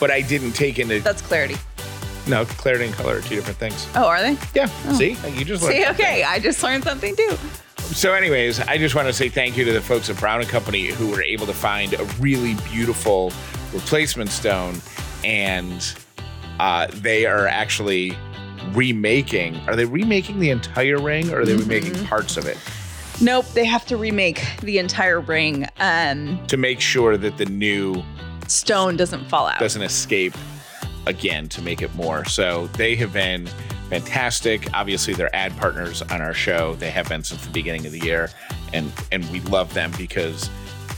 [0.00, 1.56] But I didn't take into that's clarity.
[2.28, 3.86] No clarity and color are two different things.
[3.94, 4.36] Oh, are they?
[4.54, 4.66] Yeah.
[4.92, 6.06] See, you just learned See, something.
[6.06, 7.36] okay, I just learned something too.
[7.78, 10.48] So, anyways, I just want to say thank you to the folks at Brown and
[10.48, 13.32] Company who were able to find a really beautiful
[13.72, 14.80] replacement stone,
[15.24, 15.94] and
[16.60, 18.16] uh, they are actually
[18.72, 19.56] remaking.
[19.68, 22.58] Are they remaking the entire ring, or are they remaking parts of it
[23.20, 25.66] Nope, they have to remake the entire ring.
[25.80, 28.02] Um, to make sure that the new
[28.46, 29.58] stone doesn't fall out.
[29.58, 30.34] doesn't escape
[31.06, 32.24] again to make it more.
[32.24, 33.46] So they have been
[33.90, 34.68] fantastic.
[34.74, 36.74] Obviously, they're ad partners on our show.
[36.74, 38.30] They have been since the beginning of the year,
[38.72, 40.50] and and we love them because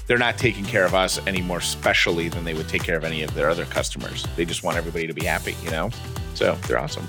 [0.07, 3.05] they're not taking care of us any more specially than they would take care of
[3.05, 4.27] any of their other customers.
[4.35, 5.91] They just want everybody to be happy, you know.
[6.35, 7.07] So they're awesome.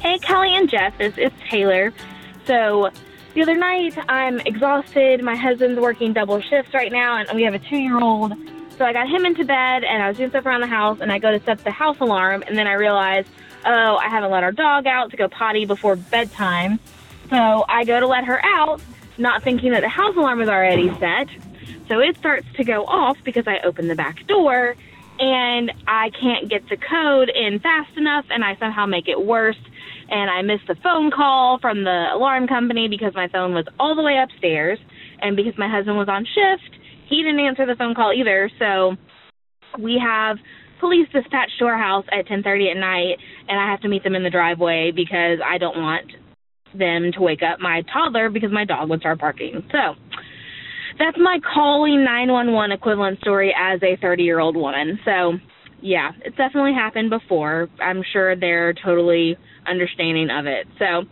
[0.00, 1.92] Hey, Callie and Jeff, it's, it's Taylor.
[2.46, 2.90] So,
[3.34, 5.22] the other night, I'm exhausted.
[5.22, 8.32] My husband's working double shifts right now, and we have a two year old.
[8.76, 11.12] So, I got him into bed, and I was doing stuff around the house, and
[11.12, 13.26] I go to set the house alarm, and then I realize,
[13.66, 16.80] oh, I haven't let our dog out to go potty before bedtime.
[17.28, 18.80] So, I go to let her out,
[19.18, 21.28] not thinking that the house alarm is already set.
[21.88, 24.76] So, it starts to go off because I open the back door
[25.20, 29.58] and I can't get the code in fast enough, and I somehow make it worse.
[30.10, 33.94] And I missed the phone call from the alarm company because my phone was all
[33.94, 34.78] the way upstairs,
[35.22, 36.76] and because my husband was on shift,
[37.08, 38.50] he didn't answer the phone call either.
[38.58, 38.96] So
[39.78, 40.36] we have
[40.80, 44.16] police dispatched to our house at 10:30 at night, and I have to meet them
[44.16, 46.10] in the driveway because I don't want
[46.74, 49.62] them to wake up my toddler because my dog would start barking.
[49.70, 49.94] So
[50.98, 54.98] that's my calling 911 equivalent story as a 30 year old woman.
[55.04, 55.38] So,
[55.80, 57.68] yeah, it's definitely happened before.
[57.80, 59.36] I'm sure they're totally
[59.66, 60.66] understanding of it.
[60.78, 61.04] So,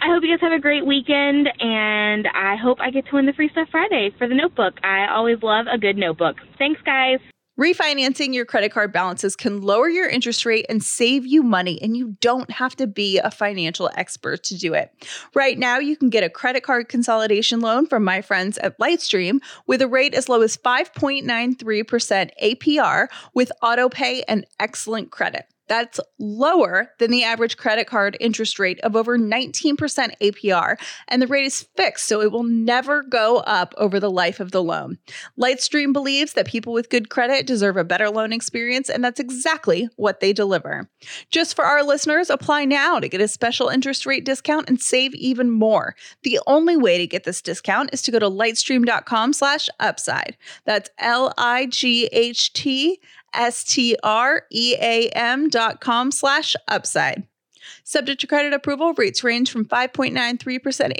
[0.00, 3.26] I hope you guys have a great weekend, and I hope I get to win
[3.26, 4.74] the Free Stuff Friday for the notebook.
[4.82, 6.36] I always love a good notebook.
[6.58, 7.20] Thanks, guys.
[7.58, 11.96] Refinancing your credit card balances can lower your interest rate and save you money, and
[11.96, 14.90] you don't have to be a financial expert to do it.
[15.36, 19.38] Right now, you can get a credit card consolidation loan from my friends at Lightstream
[19.68, 25.46] with a rate as low as 5.93% APR with auto pay and excellent credit.
[25.68, 29.76] That's lower than the average credit card interest rate of over 19%
[30.20, 30.76] APR,
[31.08, 34.50] and the rate is fixed, so it will never go up over the life of
[34.50, 34.98] the loan.
[35.40, 39.88] Lightstream believes that people with good credit deserve a better loan experience, and that's exactly
[39.96, 40.88] what they deliver.
[41.30, 45.14] Just for our listeners, apply now to get a special interest rate discount and save
[45.14, 45.94] even more.
[46.22, 50.36] The only way to get this discount is to go to lightstream.com slash upside.
[50.64, 53.00] That's L-I-G-H-T
[53.34, 53.98] S-T-R-E-A-M
[55.48, 57.26] dot com slash upside.
[57.82, 60.38] Subject to credit approval, rates range from 5.93%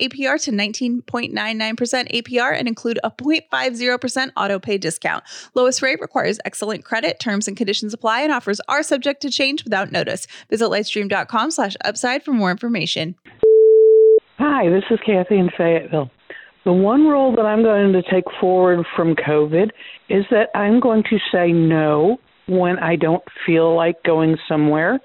[0.00, 5.24] APR to 19.99% APR and include a 0.50% auto pay discount.
[5.54, 7.20] Lowest rate requires excellent credit.
[7.20, 10.26] Terms and conditions apply and offers are subject to change without notice.
[10.50, 13.14] Visit lightstream.com slash upside for more information.
[14.38, 16.10] Hi, this is Kathy in Fayetteville.
[16.64, 19.70] The one rule that I'm going to take forward from COVID
[20.08, 25.00] is that I'm going to say no when I don't feel like going somewhere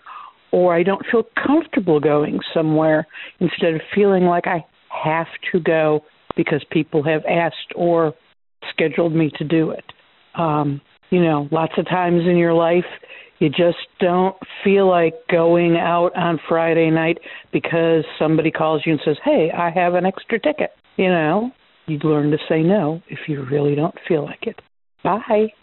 [0.51, 3.05] or I don't feel comfortable going somewhere
[3.39, 4.65] instead of feeling like I
[5.03, 6.01] have to go
[6.35, 8.13] because people have asked or
[8.69, 9.85] scheduled me to do it.
[10.35, 12.85] Um, you know, lots of times in your life,
[13.39, 17.17] you just don't feel like going out on Friday night
[17.51, 20.71] because somebody calls you and says, Hey, I have an extra ticket.
[20.97, 21.51] You know,
[21.87, 24.59] you'd learn to say no if you really don't feel like it.
[25.03, 25.53] Bye.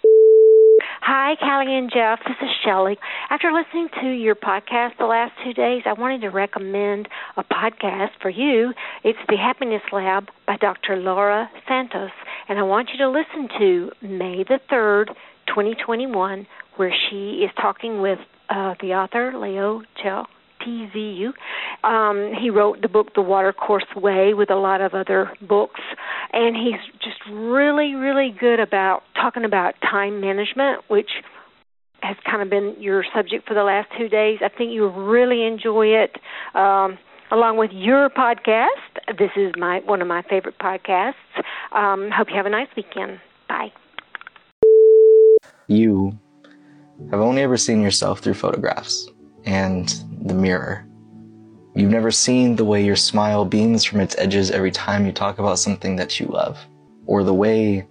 [1.03, 2.19] Hi, Callie and Jeff.
[2.27, 2.97] This is Shelly.
[3.31, 8.11] After listening to your podcast the last two days, I wanted to recommend a podcast
[8.21, 8.73] for you.
[9.05, 10.97] It's The Happiness Lab by Dr.
[10.97, 12.11] Laurie Santos.
[12.49, 15.09] And I want you to listen to May the 3rd,
[15.47, 16.47] 2021,
[16.77, 18.19] where she is talking with
[18.49, 20.27] uh, the author, Leo Chell.
[20.65, 21.33] TZU.
[21.85, 25.81] Um, he wrote the book The Watercourse Way with a lot of other books,
[26.33, 31.11] and he's just really, really good about talking about time management, which
[32.01, 34.39] has kind of been your subject for the last two days.
[34.43, 36.17] I think you'll really enjoy it.
[36.55, 36.99] Um,
[37.31, 41.15] along with your podcast, this is my one of my favorite podcasts.
[41.73, 43.21] Um, hope you have a nice weekend.
[43.49, 43.73] Bye.
[45.69, 46.19] You
[47.11, 49.09] have only ever seen yourself through photographs
[49.45, 49.89] and
[50.23, 50.87] the mirror.
[51.75, 55.39] You've never seen the way your smile beams from its edges every time you talk
[55.39, 56.59] about something that you love,
[57.07, 57.87] or the way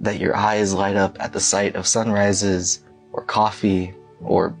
[0.00, 2.82] that your eyes light up at the sight of sunrises,
[3.12, 4.56] or coffee, or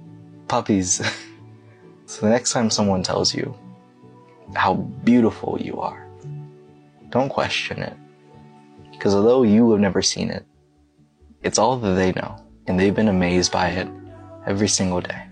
[0.46, 1.02] puppies.
[2.06, 3.54] so the next time someone tells you
[4.54, 6.06] how beautiful you are,
[7.10, 7.96] don't question it.
[8.92, 10.46] Because although you have never seen it,
[11.42, 13.88] it's all that they know, and they've been amazed by it
[14.46, 15.31] every single day.